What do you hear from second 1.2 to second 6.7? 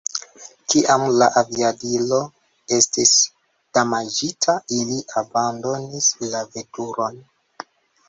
la aviadilo estis damaĝita, ili abandonis la